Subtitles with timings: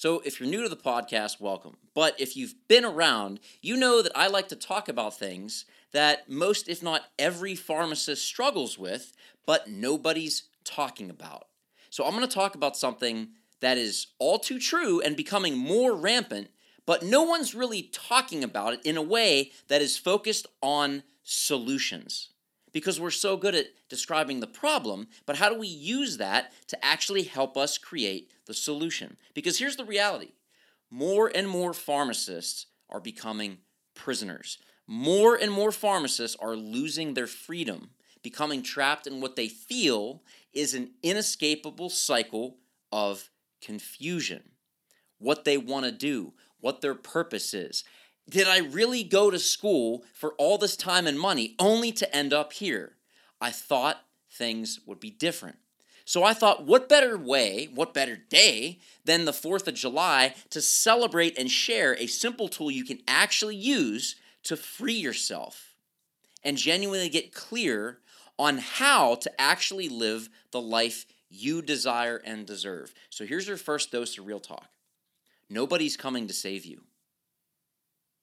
[0.00, 1.76] So, if you're new to the podcast, welcome.
[1.92, 6.28] But if you've been around, you know that I like to talk about things that
[6.28, 9.12] most, if not every pharmacist struggles with,
[9.44, 11.48] but nobody's talking about.
[11.90, 15.96] So, I'm going to talk about something that is all too true and becoming more
[15.96, 16.50] rampant,
[16.86, 22.28] but no one's really talking about it in a way that is focused on solutions.
[22.72, 26.84] Because we're so good at describing the problem, but how do we use that to
[26.84, 29.16] actually help us create the solution?
[29.34, 30.32] Because here's the reality
[30.90, 33.58] more and more pharmacists are becoming
[33.94, 34.58] prisoners.
[34.86, 37.90] More and more pharmacists are losing their freedom,
[38.22, 40.22] becoming trapped in what they feel
[40.54, 42.56] is an inescapable cycle
[42.90, 43.28] of
[43.60, 44.42] confusion.
[45.18, 47.84] What they want to do, what their purpose is.
[48.28, 52.32] Did I really go to school for all this time and money only to end
[52.32, 52.96] up here?
[53.40, 55.56] I thought things would be different.
[56.04, 60.62] So I thought, what better way, what better day than the 4th of July to
[60.62, 65.74] celebrate and share a simple tool you can actually use to free yourself
[66.42, 67.98] and genuinely get clear
[68.38, 72.94] on how to actually live the life you desire and deserve.
[73.10, 74.66] So here's your first dose of real talk
[75.50, 76.87] nobody's coming to save you.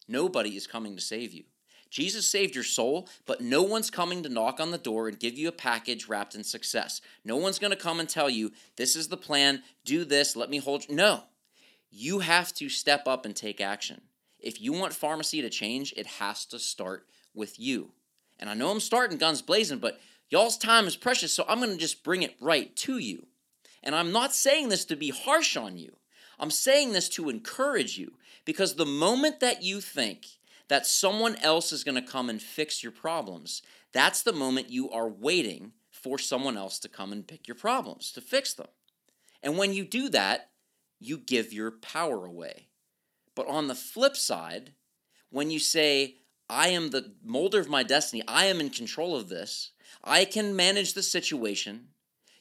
[0.08, 1.44] Nobody is coming to save you.
[1.90, 5.38] Jesus saved your soul, but no one's coming to knock on the door and give
[5.38, 7.00] you a package wrapped in success.
[7.24, 10.50] No one's going to come and tell you, this is the plan, do this, let
[10.50, 10.96] me hold you.
[10.96, 11.24] No.
[11.90, 14.02] You have to step up and take action.
[14.40, 17.92] If you want pharmacy to change, it has to start with you.
[18.40, 21.72] And I know I'm starting guns blazing, but y'all's time is precious, so I'm going
[21.72, 23.28] to just bring it right to you.
[23.82, 25.96] And I'm not saying this to be harsh on you.
[26.40, 30.26] I'm saying this to encourage you because the moment that you think
[30.68, 33.62] that someone else is going to come and fix your problems,
[33.92, 38.12] that's the moment you are waiting for someone else to come and pick your problems,
[38.12, 38.68] to fix them.
[39.42, 40.50] And when you do that,
[41.00, 42.68] you give your power away.
[43.36, 44.74] But on the flip side,
[45.30, 46.16] when you say,
[46.50, 49.72] I am the molder of my destiny, I am in control of this,
[50.04, 51.88] I can manage the situation,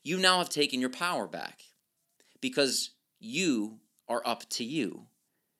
[0.03, 1.63] you now have taken your power back
[2.41, 5.07] because you are up to you.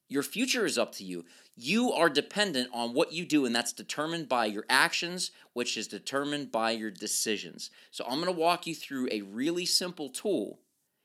[0.09, 1.25] Your future is up to you.
[1.56, 5.88] You are dependent on what you do, and that's determined by your actions, which is
[5.88, 7.71] determined by your decisions.
[7.91, 10.60] So, I'm going to walk you through a really simple tool.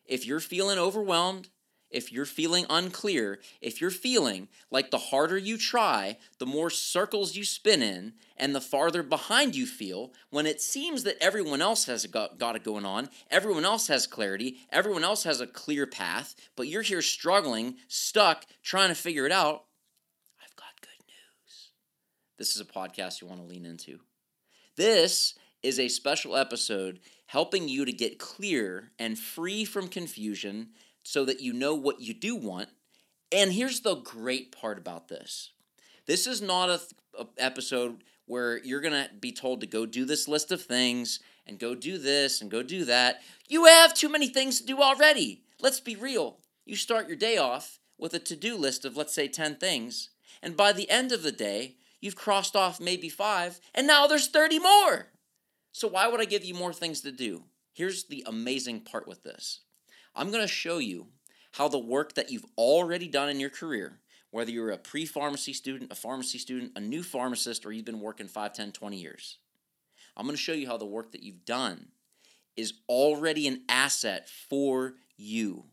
[0.05, 1.49] If you're feeling overwhelmed,
[1.89, 7.35] if you're feeling unclear, if you're feeling like the harder you try, the more circles
[7.35, 11.85] you spin in, and the farther behind you feel when it seems that everyone else
[11.85, 15.85] has got, got it going on, everyone else has clarity, everyone else has a clear
[15.85, 19.65] path, but you're here struggling, stuck, trying to figure it out,
[20.43, 21.71] I've got good news.
[22.37, 23.99] This is a podcast you want to lean into.
[24.75, 30.69] This is a special episode helping you to get clear and free from confusion
[31.03, 32.69] so that you know what you do want.
[33.31, 35.51] And here's the great part about this
[36.05, 36.81] this is not a,
[37.19, 41.19] a episode where you're going to be told to go do this list of things
[41.47, 43.21] and go do this and go do that.
[43.47, 45.43] You have too many things to do already.
[45.59, 46.37] Let's be real.
[46.65, 50.09] You start your day off with a to do list of, let's say, 10 things.
[50.41, 54.27] And by the end of the day, you've crossed off maybe five, and now there's
[54.27, 55.07] 30 more.
[55.71, 57.43] So, why would I give you more things to do?
[57.73, 59.61] Here's the amazing part with this
[60.15, 61.07] I'm going to show you
[61.53, 63.99] how the work that you've already done in your career,
[64.31, 68.01] whether you're a pre pharmacy student, a pharmacy student, a new pharmacist, or you've been
[68.01, 69.37] working 5, 10, 20 years,
[70.15, 71.87] I'm going to show you how the work that you've done
[72.55, 75.65] is already an asset for you.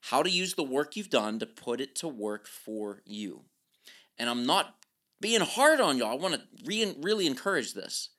[0.00, 3.42] How to use the work you've done to put it to work for you.
[4.18, 4.74] And I'm not
[5.20, 6.10] being hard on y'all.
[6.10, 8.10] I want to re- really encourage this.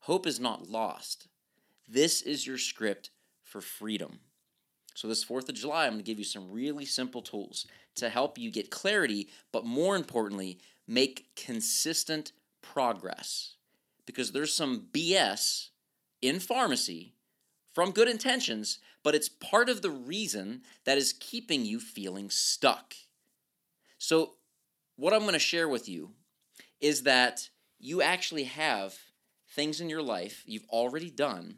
[0.00, 1.26] Hope is not lost.
[1.88, 3.10] This is your script
[3.42, 4.20] for freedom.
[4.94, 7.66] So, this 4th of July, I'm going to give you some really simple tools
[7.96, 13.56] to help you get clarity, but more importantly, make consistent progress.
[14.06, 15.68] Because there's some BS
[16.20, 17.14] in pharmacy
[17.72, 22.94] from good intentions, but it's part of the reason that is keeping you feeling stuck.
[23.98, 24.34] So,
[24.96, 26.10] what I'm going to share with you
[26.80, 28.96] is that you actually have
[29.50, 31.56] things in your life you've already done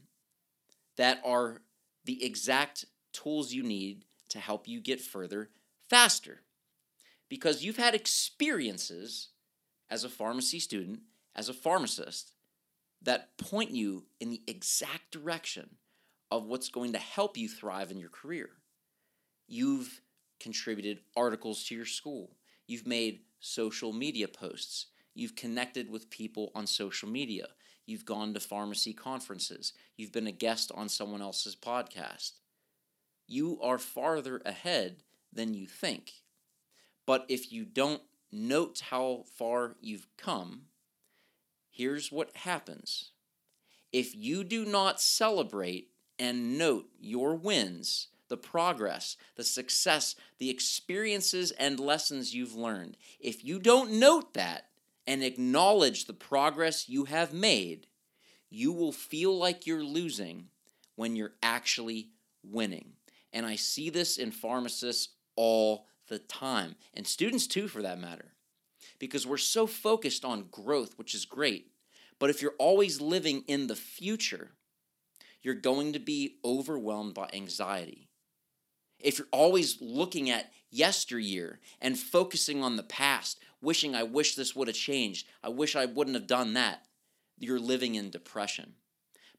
[0.96, 1.62] that are
[2.04, 5.48] the exact tools you need to help you get further
[5.88, 6.42] faster.
[7.30, 9.28] Because you've had experiences
[9.88, 11.00] as a pharmacy student,
[11.34, 12.32] as a pharmacist,
[13.00, 15.76] that point you in the exact direction
[16.30, 18.50] of what's going to help you thrive in your career.
[19.46, 20.00] You've
[20.40, 26.66] contributed articles to your school, you've made social media posts, you've connected with people on
[26.66, 27.46] social media,
[27.86, 32.32] you've gone to pharmacy conferences, you've been a guest on someone else's podcast
[33.26, 36.12] you are farther ahead than you think.
[37.06, 40.62] But if you don't note how far you've come,
[41.70, 43.10] here's what happens.
[43.92, 51.50] If you do not celebrate and note your wins, the progress, the success, the experiences
[51.52, 54.66] and lessons you've learned, if you don't note that
[55.06, 57.86] and acknowledge the progress you have made,
[58.48, 60.48] you will feel like you're losing
[60.96, 62.08] when you're actually
[62.42, 62.92] winning.
[63.34, 68.32] And I see this in pharmacists all the time, and students too, for that matter,
[68.98, 71.72] because we're so focused on growth, which is great.
[72.20, 74.52] But if you're always living in the future,
[75.42, 78.08] you're going to be overwhelmed by anxiety.
[79.00, 84.54] If you're always looking at yesteryear and focusing on the past, wishing, I wish this
[84.54, 86.86] would have changed, I wish I wouldn't have done that,
[87.36, 88.74] you're living in depression.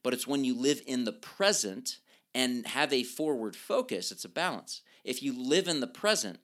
[0.02, 1.98] But it's when you live in the present
[2.36, 4.82] and have a forward focus, it's a balance.
[5.04, 6.38] If you live in the present,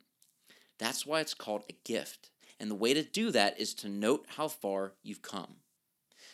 [0.78, 2.30] that's why it's called a gift.
[2.58, 5.56] And the way to do that is to note how far you've come.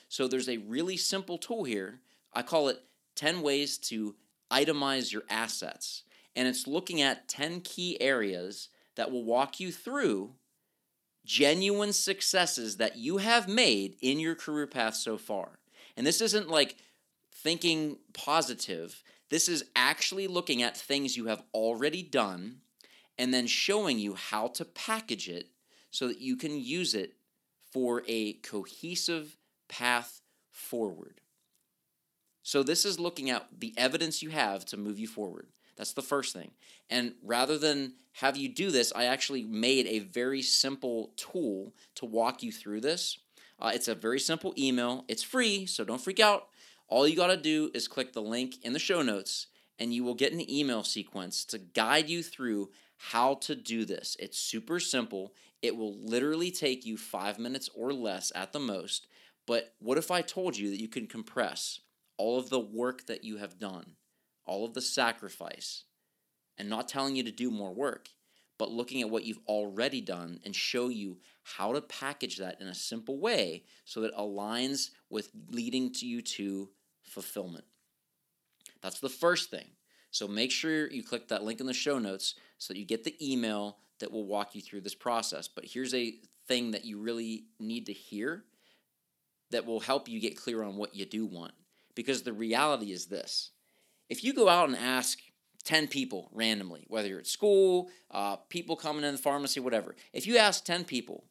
[0.09, 1.99] So there's a really simple tool here.
[2.33, 2.85] I call it
[3.17, 4.15] 10 ways to
[4.49, 6.05] itemize your assets.
[6.37, 10.35] And it's looking at 10 key areas that will walk you through
[11.25, 15.59] genuine successes that you have made in your career path so far.
[15.97, 16.77] And this isn't like
[17.35, 22.61] thinking positive, this is actually looking at things you have already done
[23.19, 25.49] and then showing you how to package it
[25.91, 27.15] so that you can use it
[27.73, 29.37] for a cohesive
[29.69, 30.21] path
[30.51, 31.21] forward.
[32.43, 35.49] So, this is looking at the evidence you have to move you forward.
[35.77, 36.53] That's the first thing.
[36.89, 42.07] And rather than have you do this, I actually made a very simple tool to
[42.07, 43.19] walk you through this.
[43.61, 45.05] Uh, it's a very simple email.
[45.09, 46.49] It's free, so don't freak out.
[46.89, 49.49] All you got to do is click the link in the show notes,
[49.79, 54.17] and you will get an email sequence to guide you through how to do this.
[54.19, 55.35] It's super simple.
[55.61, 59.07] It will literally take you five minutes or less at the most.
[59.47, 61.81] But what if I told you that you can compress
[62.17, 63.93] all of the work that you have done,
[64.47, 65.85] all of the sacrifice,
[66.57, 68.09] and not telling you to do more work,
[68.59, 72.67] but looking at what you've already done and show you how to package that in
[72.67, 76.69] a simple way so that aligns with leading to you to
[77.09, 77.65] fulfillment.
[78.83, 79.67] That's the first thing.
[80.11, 83.05] So make sure you click that link in the show notes so that you get
[83.05, 85.49] the email that will walk you through this process.
[85.49, 86.15] But here's a
[86.47, 88.45] thing that you really need to hear
[89.51, 91.53] that will help you get clear on what you do want.
[91.95, 93.51] Because the reality is this
[94.09, 95.19] if you go out and ask
[95.65, 100.27] 10 people randomly, whether you're at school, uh, people coming in the pharmacy, whatever, if
[100.27, 101.25] you ask 10 people,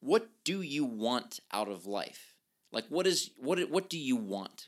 [0.00, 2.34] what do you want out of life?
[2.72, 3.58] Like, what is what?
[3.70, 4.66] What do you want?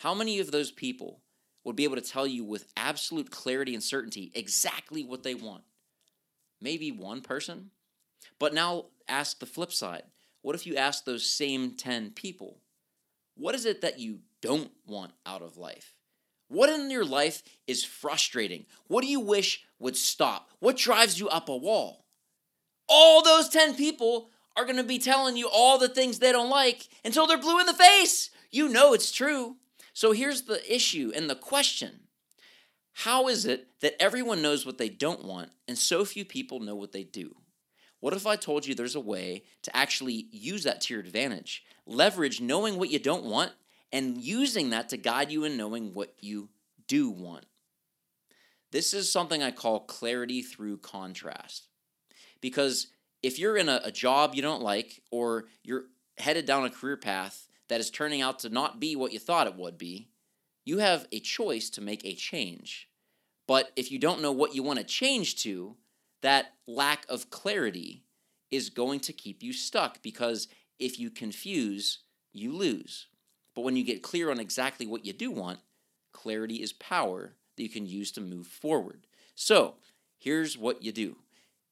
[0.00, 1.20] How many of those people
[1.64, 5.62] would be able to tell you with absolute clarity and certainty exactly what they want.
[6.60, 7.70] Maybe one person.
[8.38, 10.04] But now ask the flip side.
[10.42, 12.58] What if you ask those same 10 people,
[13.36, 15.94] what is it that you don't want out of life?
[16.48, 18.66] What in your life is frustrating?
[18.86, 20.50] What do you wish would stop?
[20.60, 22.06] What drives you up a wall?
[22.88, 26.50] All those 10 people are going to be telling you all the things they don't
[26.50, 28.30] like until they're blue in the face.
[28.50, 29.56] You know it's true.
[30.00, 32.00] So here's the issue and the question
[33.04, 36.74] How is it that everyone knows what they don't want and so few people know
[36.74, 37.36] what they do?
[38.00, 41.66] What if I told you there's a way to actually use that to your advantage?
[41.84, 43.52] Leverage knowing what you don't want
[43.92, 46.48] and using that to guide you in knowing what you
[46.88, 47.44] do want.
[48.72, 51.66] This is something I call clarity through contrast.
[52.40, 52.86] Because
[53.22, 55.84] if you're in a, a job you don't like or you're
[56.16, 59.46] headed down a career path that is turning out to not be what you thought
[59.46, 60.08] it would be,
[60.64, 62.88] you have a choice to make a change.
[63.46, 65.76] But if you don't know what you want to change to,
[66.20, 68.02] that lack of clarity
[68.50, 70.48] is going to keep you stuck because
[70.80, 72.00] if you confuse,
[72.32, 73.06] you lose.
[73.54, 75.60] But when you get clear on exactly what you do want,
[76.12, 79.06] clarity is power that you can use to move forward.
[79.36, 79.76] So,
[80.18, 81.16] here's what you do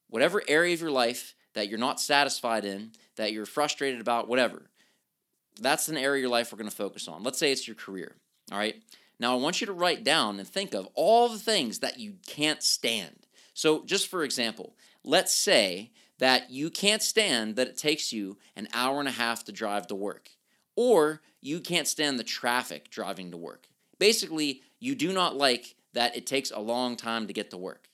[0.09, 4.71] whatever area of your life that you're not satisfied in, that you're frustrated about, whatever,
[5.59, 7.23] that's an area of your life we're going to focus on.
[7.23, 8.17] Let's say it's your career.
[8.51, 8.83] All right.
[9.21, 12.15] Now, I want you to write down and think of all the things that you
[12.27, 13.27] can't stand.
[13.53, 18.69] So, just for example, let's say that you can't stand that it takes you an
[18.73, 20.31] hour and a half to drive to work,
[20.77, 23.67] or you can't stand the traffic driving to work.
[23.99, 27.89] Basically, you do not like that it takes a long time to get to work.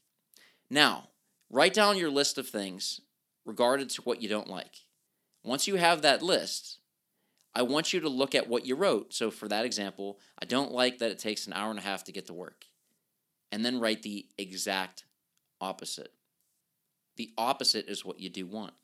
[0.69, 1.09] Now,
[1.51, 3.01] write down your list of things
[3.45, 4.81] regarded to what you don't like.
[5.43, 6.79] Once you have that list,
[7.55, 9.15] I want you to look at what you wrote.
[9.15, 12.05] So, for that example, I don't like that it takes an hour and a half
[12.05, 12.67] to get to work.
[13.53, 15.05] And then write the exact
[15.61, 16.13] opposite.
[17.17, 18.75] The opposite is what you do want.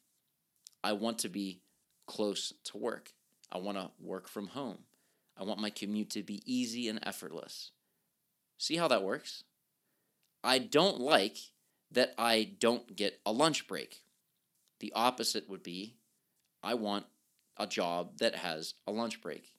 [0.84, 1.60] I want to be
[2.06, 3.12] close to work.
[3.50, 4.78] I want to work from home.
[5.36, 7.72] I want my commute to be easy and effortless.
[8.58, 9.42] See how that works?
[10.44, 11.38] I don't like
[11.90, 14.02] that I don't get a lunch break.
[14.78, 15.96] The opposite would be
[16.62, 17.06] I want
[17.60, 19.52] a job that has a lunch break.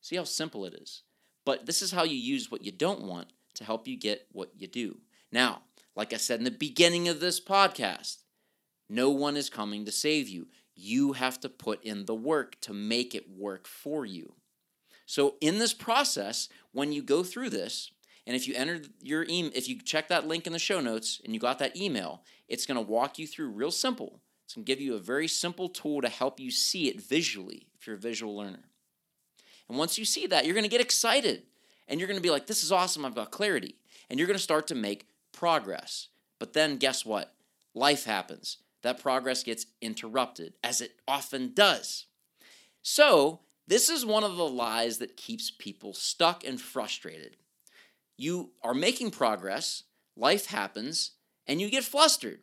[0.00, 1.02] See how simple it is.
[1.44, 4.50] But this is how you use what you don't want to help you get what
[4.56, 4.98] you do.
[5.32, 5.62] Now,
[5.96, 8.18] like I said in the beginning of this podcast,
[8.88, 10.48] no one is coming to save you.
[10.74, 14.34] You have to put in the work to make it work for you.
[15.06, 17.90] So, in this process, when you go through this,
[18.26, 21.20] and if you enter your email, if you check that link in the show notes
[21.24, 24.20] and you got that email, it's going to walk you through real simple.
[24.46, 27.66] It's going to give you a very simple tool to help you see it visually
[27.76, 28.62] if you're a visual learner.
[29.68, 31.42] And once you see that, you're going to get excited
[31.88, 33.04] and you're going to be like, this is awesome.
[33.04, 33.74] I've got clarity.
[34.08, 36.08] And you're going to start to make progress.
[36.38, 37.34] But then guess what?
[37.74, 38.58] Life happens.
[38.82, 42.06] That progress gets interrupted, as it often does.
[42.82, 47.36] So, this is one of the lies that keeps people stuck and frustrated.
[48.16, 49.82] You are making progress,
[50.16, 51.12] life happens,
[51.48, 52.38] and you get flustered.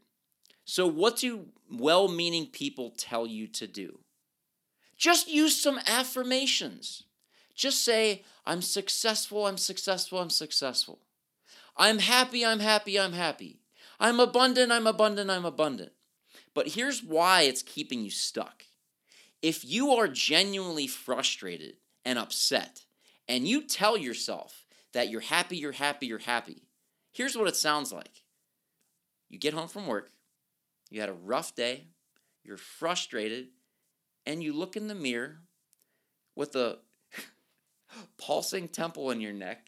[0.66, 4.00] So, what do well meaning people tell you to do?
[4.98, 7.04] Just use some affirmations.
[7.56, 11.00] Just say, I'm successful, I'm successful, I'm successful.
[11.76, 13.60] I'm happy, I'm happy, I'm happy.
[14.00, 15.92] I'm abundant, I'm abundant, I'm abundant.
[16.54, 18.66] But here's why it's keeping you stuck.
[19.42, 22.86] If you are genuinely frustrated and upset,
[23.28, 26.64] and you tell yourself that you're happy, you're happy, you're happy,
[27.12, 28.24] here's what it sounds like.
[29.30, 30.12] You get home from work,
[30.90, 31.88] you had a rough day,
[32.44, 33.48] you're frustrated,
[34.26, 35.40] and you look in the mirror
[36.36, 36.80] with a
[38.18, 39.68] pulsing temple in your neck,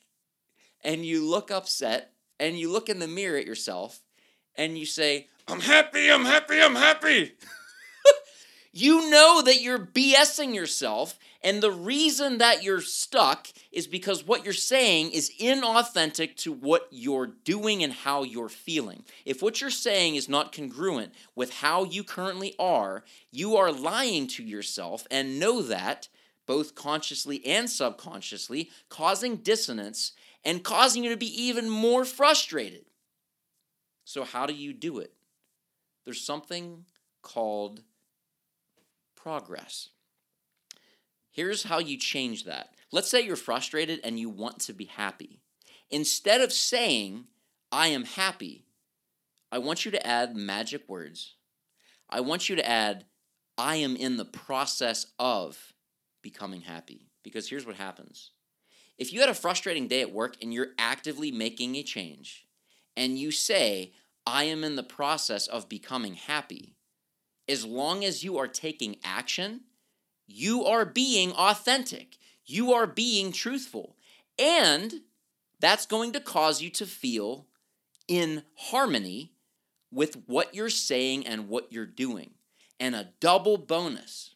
[0.84, 4.02] and you look upset, and you look in the mirror at yourself,
[4.56, 7.34] and you say, I'm happy, I'm happy, I'm happy.
[8.72, 14.44] you know that you're BSing yourself, and the reason that you're stuck is because what
[14.44, 19.04] you're saying is inauthentic to what you're doing and how you're feeling.
[19.26, 24.26] If what you're saying is not congruent with how you currently are, you are lying
[24.30, 26.10] to yourself and know that
[26.48, 32.86] both consciously and subconsciously, causing dissonance and causing you to be even more frustrated.
[34.04, 35.14] So, how do you do it?
[36.06, 36.86] There's something
[37.22, 37.84] called
[39.16, 39.90] progress.
[41.36, 42.70] Here's how you change that.
[42.94, 45.42] Let's say you're frustrated and you want to be happy.
[45.92, 47.26] Instead of saying,
[47.74, 48.64] I am happy,
[49.52, 51.36] I want you to add magic words.
[52.10, 53.04] I want you to add,
[53.58, 55.74] I am in the process of
[56.22, 57.10] becoming happy.
[57.22, 58.32] Because here's what happens
[58.98, 62.48] if you had a frustrating day at work and you're actively making a change,
[62.96, 63.92] and you say,
[64.26, 66.78] I am in the process of becoming happy,
[67.50, 69.62] as long as you are taking action,
[70.28, 72.18] you are being authentic.
[72.46, 73.96] You are being truthful.
[74.38, 75.02] And
[75.60, 77.48] that's going to cause you to feel
[78.08, 79.32] in harmony
[79.92, 82.32] with what you're saying and what you're doing.
[82.80, 84.36] And a double bonus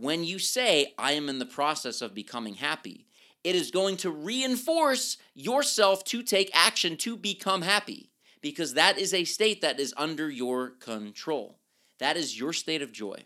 [0.00, 3.06] when you say, I am in the process of becoming happy,
[3.44, 8.10] it is going to reinforce yourself to take action to become happy
[8.40, 11.58] because that is a state that is under your control.
[11.98, 13.24] That is your state of joy.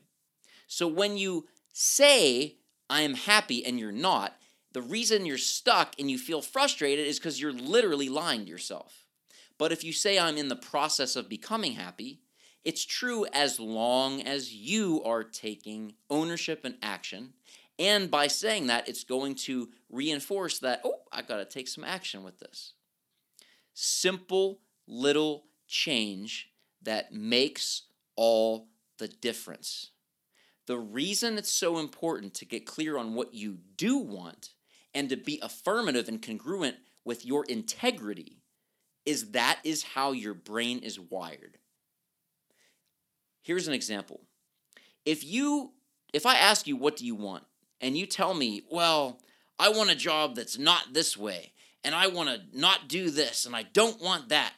[0.66, 2.54] So when you say,
[2.88, 4.36] I am happy, and you're not,
[4.72, 9.04] the reason you're stuck and you feel frustrated is because you're literally lying to yourself.
[9.58, 12.20] But if you say, I'm in the process of becoming happy,
[12.64, 17.34] it's true as long as you are taking ownership and action.
[17.78, 21.84] And by saying that, it's going to reinforce that, oh, I got to take some
[21.84, 22.72] action with this.
[23.74, 26.50] Simple little change
[26.82, 27.82] that makes
[28.16, 29.90] all the difference.
[30.66, 34.50] The reason it's so important to get clear on what you do want
[34.94, 38.38] and to be affirmative and congruent with your integrity
[39.04, 41.58] is that is how your brain is wired.
[43.42, 44.22] Here's an example.
[45.04, 45.72] If you
[46.14, 47.44] if I ask you what do you want
[47.80, 49.20] and you tell me, "Well,
[49.58, 51.52] I want a job that's not this way
[51.82, 54.54] and I want to not do this and I don't want that."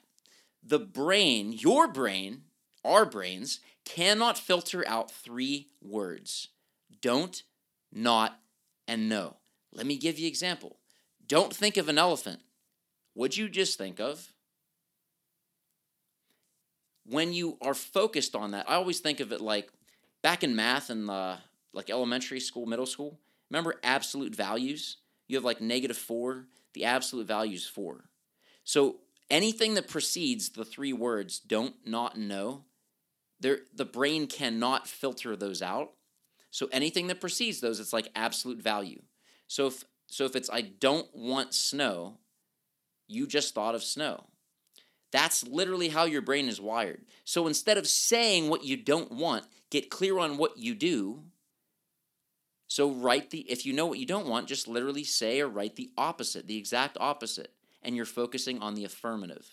[0.63, 2.45] The brain, your brain,
[2.85, 6.49] our brains cannot filter out three words.
[7.00, 7.43] Don't,
[7.90, 8.38] not,
[8.87, 9.37] and no.
[9.73, 10.76] Let me give you example.
[11.26, 12.40] Don't think of an elephant.
[13.14, 14.33] What'd you just think of?
[17.09, 19.71] when you are focused on that, I always think of it like
[20.23, 21.38] back in math and the
[21.73, 23.19] like elementary school, middle school.
[23.50, 24.97] Remember absolute values?
[25.28, 26.47] You have like negative four.
[26.75, 28.05] The absolute value is four.
[28.64, 28.97] So
[29.31, 32.64] anything that precedes the three words don't, not, no,
[33.40, 35.93] there the brain cannot filter those out.
[36.50, 39.02] So anything that precedes those, it's like absolute value.
[39.47, 42.19] So if so if it's I don't want snow,
[43.09, 44.26] you just thought of snow.
[45.12, 47.05] That's literally how your brain is wired.
[47.25, 51.23] So instead of saying what you don't want, get clear on what you do.
[52.69, 55.76] So write the if you know what you don't want, just literally say or write
[55.76, 57.52] the opposite, the exact opposite,
[57.83, 59.49] and you're focusing on the affirmative.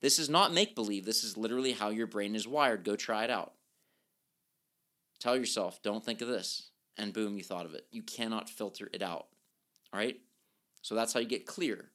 [0.00, 1.04] This is not make believe.
[1.04, 2.84] This is literally how your brain is wired.
[2.84, 3.52] Go try it out.
[5.18, 6.70] Tell yourself, don't think of this.
[6.96, 7.86] And boom, you thought of it.
[7.90, 9.26] You cannot filter it out.
[9.92, 10.18] All right?
[10.82, 11.90] So that's how you get clear.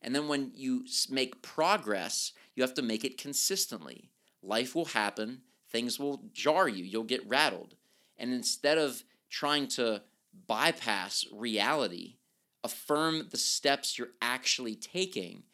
[0.00, 4.10] And then when you make progress, you have to make it consistently.
[4.42, 7.76] Life will happen, things will jar you, you'll get rattled.
[8.18, 10.02] And instead of trying to
[10.46, 12.16] bypass reality,
[12.64, 15.44] affirm the steps you're actually taking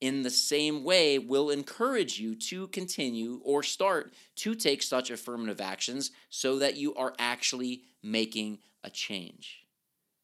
[0.00, 5.60] in the same way will encourage you to continue or start to take such affirmative
[5.60, 9.66] actions so that you are actually making a change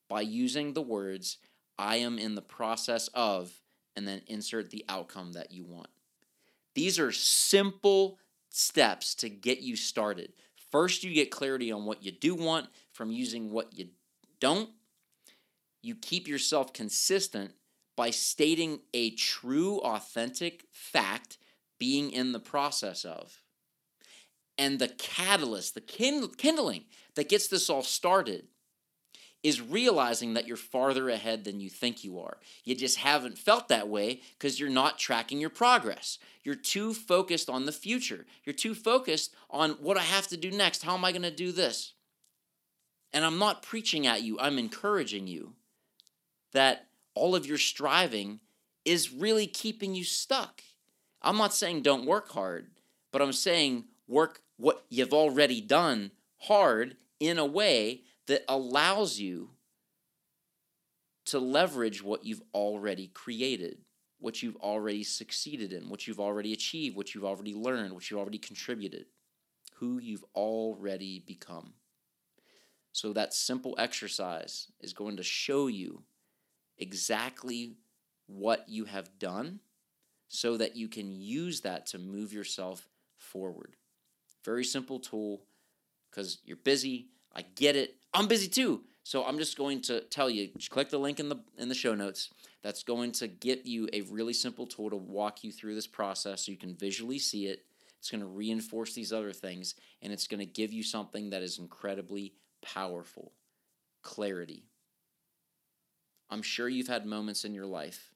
[0.08, 1.38] by using the words
[1.78, 3.52] I am in the process of
[3.96, 5.88] and then insert the outcome that you want.
[6.74, 8.18] These are simple
[8.48, 10.32] steps to get you started.
[10.70, 13.88] First, you get clarity on what you do want from using what you
[14.40, 14.70] don't.
[15.82, 17.52] You keep yourself consistent
[17.96, 21.38] by stating a true, authentic fact
[21.78, 23.40] being in the process of.
[24.58, 26.84] And the catalyst, the kindling
[27.14, 28.46] that gets this all started
[29.42, 32.38] is realizing that you're farther ahead than you think you are.
[32.64, 36.18] You just haven't felt that way because you're not tracking your progress.
[36.42, 38.26] You're too focused on the future.
[38.44, 40.82] You're too focused on what I have to do next.
[40.82, 41.92] How am I going to do this?
[43.12, 45.54] And I'm not preaching at you, I'm encouraging you
[46.52, 46.85] that
[47.16, 48.40] all of your striving
[48.84, 50.62] is really keeping you stuck.
[51.22, 52.68] I'm not saying don't work hard,
[53.10, 59.50] but I'm saying work what you've already done hard in a way that allows you
[61.26, 63.78] to leverage what you've already created,
[64.20, 68.20] what you've already succeeded in, what you've already achieved, what you've already learned, what you've
[68.20, 69.06] already contributed,
[69.76, 71.72] who you've already become.
[72.92, 76.02] So, that simple exercise is going to show you
[76.78, 77.76] exactly
[78.26, 79.60] what you have done
[80.28, 83.76] so that you can use that to move yourself forward.
[84.44, 85.42] Very simple tool
[86.10, 87.08] because you're busy.
[87.34, 87.96] I get it.
[88.12, 88.82] I'm busy too.
[89.02, 91.94] So I'm just going to tell you, click the link in the in the show
[91.94, 92.30] notes.
[92.62, 96.46] That's going to get you a really simple tool to walk you through this process
[96.46, 97.64] so you can visually see it.
[97.98, 101.42] It's going to reinforce these other things and it's going to give you something that
[101.42, 103.32] is incredibly powerful.
[104.02, 104.64] Clarity.
[106.30, 108.10] I'm sure you've had moments in your life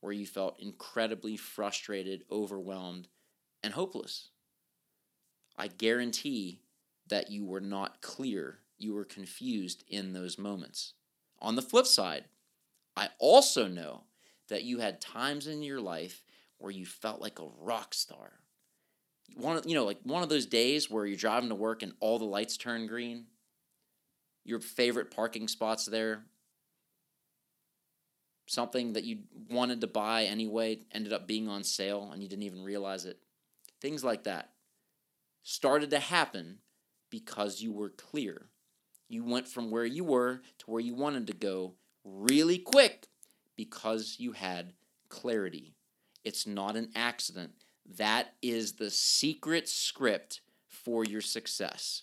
[0.00, 3.08] where you felt incredibly frustrated, overwhelmed,
[3.62, 4.28] and hopeless.
[5.56, 6.60] I guarantee
[7.08, 10.94] that you were not clear, you were confused in those moments.
[11.40, 12.24] On the flip side,
[12.96, 14.04] I also know
[14.48, 16.22] that you had times in your life
[16.58, 18.40] where you felt like a rock star.
[19.36, 22.18] One, you know, like one of those days where you're driving to work and all
[22.18, 23.26] the lights turn green.
[24.44, 26.24] Your favorite parking spots there,
[28.46, 29.18] something that you
[29.50, 33.18] wanted to buy anyway ended up being on sale and you didn't even realize it.
[33.80, 34.50] Things like that
[35.42, 36.58] started to happen
[37.10, 38.48] because you were clear.
[39.08, 43.06] You went from where you were to where you wanted to go really quick
[43.56, 44.72] because you had
[45.08, 45.74] clarity.
[46.24, 47.52] It's not an accident.
[47.98, 52.02] That is the secret script for your success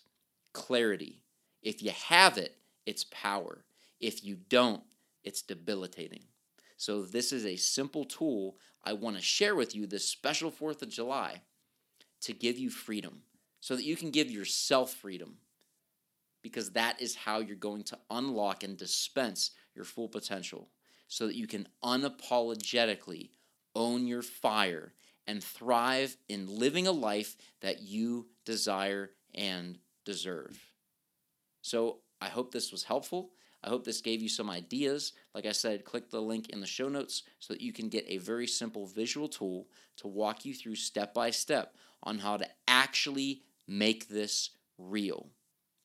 [0.54, 1.22] clarity.
[1.62, 3.64] If you have it, it's power.
[4.00, 4.84] If you don't,
[5.24, 6.24] it's debilitating.
[6.82, 10.82] So, this is a simple tool I want to share with you this special 4th
[10.82, 11.44] of July
[12.22, 13.22] to give you freedom
[13.60, 15.38] so that you can give yourself freedom
[16.42, 20.70] because that is how you're going to unlock and dispense your full potential
[21.08, 23.30] so that you can unapologetically
[23.76, 24.94] own your fire
[25.28, 30.60] and thrive in living a life that you desire and deserve.
[31.62, 33.34] So, I hope this was helpful.
[33.64, 35.14] I hope this gave you some ideas.
[35.36, 38.06] Like I said, click the link in the show notes so that you can get
[38.08, 42.48] a very simple visual tool to walk you through step by step on how to
[42.68, 45.30] actually make this real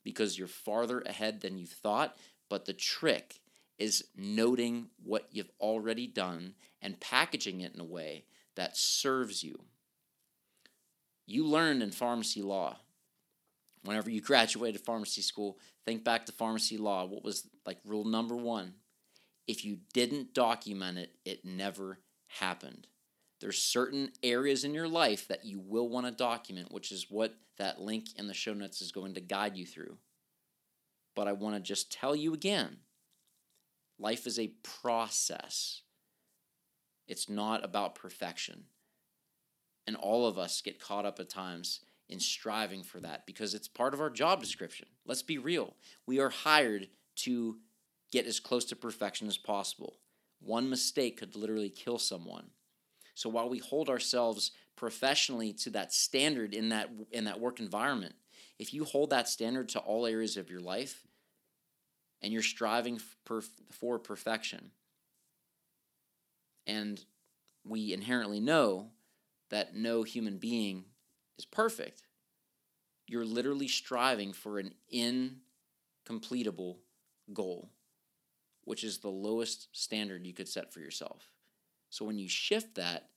[0.02, 2.16] because you're farther ahead than you thought.
[2.48, 3.40] But the trick
[3.78, 9.64] is noting what you've already done and packaging it in a way that serves you.
[11.26, 12.78] You learned in pharmacy law
[13.86, 17.04] whenever you graduated pharmacy school, think back to pharmacy law.
[17.06, 18.74] What was like rule number one?
[19.46, 22.88] If you didn't document it, it never happened.
[23.40, 27.34] there's certain areas in your life that you will want to document, which is what
[27.58, 29.98] that link in the show notes is going to guide you through.
[31.14, 32.78] But I want to just tell you again
[33.98, 35.82] life is a process,
[37.08, 38.64] it's not about perfection.
[39.86, 43.68] And all of us get caught up at times in striving for that because it's
[43.68, 44.86] part of our job description.
[45.04, 45.74] Let's be real.
[46.06, 47.56] We are hired to
[48.12, 49.96] get as close to perfection as possible.
[50.40, 52.50] One mistake could literally kill someone.
[53.14, 58.14] So while we hold ourselves professionally to that standard in that in that work environment,
[58.58, 61.02] if you hold that standard to all areas of your life
[62.22, 64.70] and you're striving for, for perfection,
[66.66, 67.04] and
[67.64, 68.90] we inherently know
[69.50, 70.84] that no human being
[71.38, 72.02] is perfect,
[73.06, 76.76] you're literally striving for an incompletable
[77.32, 77.70] goal,
[78.64, 81.30] which is the lowest standard you could set for yourself.
[81.90, 83.10] So when you shift that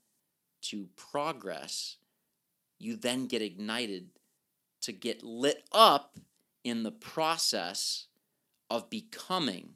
[0.64, 1.98] to progress,
[2.78, 4.10] you then get ignited
[4.82, 6.18] to get lit up
[6.64, 8.08] in the process
[8.70, 9.74] of becoming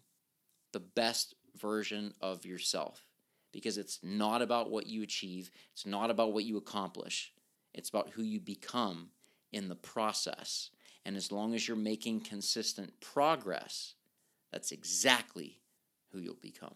[0.71, 3.05] the best version of yourself.
[3.51, 7.33] Because it's not about what you achieve, it's not about what you accomplish,
[7.73, 9.09] it's about who you become
[9.51, 10.69] in the process.
[11.05, 13.95] And as long as you're making consistent progress,
[14.51, 15.59] that's exactly
[16.11, 16.75] who you'll become.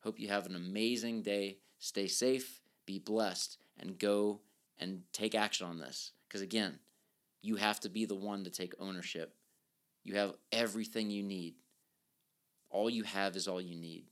[0.00, 1.58] Hope you have an amazing day.
[1.78, 4.40] Stay safe, be blessed, and go
[4.78, 6.12] and take action on this.
[6.26, 6.78] Because again,
[7.42, 9.34] you have to be the one to take ownership.
[10.04, 11.54] You have everything you need.
[12.70, 14.04] All you have is all you need.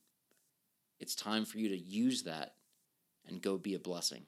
[0.99, 2.55] It's time for you to use that
[3.27, 4.25] and go be a blessing.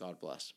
[0.00, 0.54] God bless.